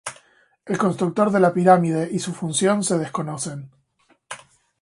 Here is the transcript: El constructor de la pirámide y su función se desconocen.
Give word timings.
El 0.65 0.79
constructor 0.79 1.29
de 1.31 1.39
la 1.39 1.53
pirámide 1.53 2.09
y 2.11 2.17
su 2.17 2.33
función 2.33 2.83
se 2.83 2.97
desconocen. 2.97 3.69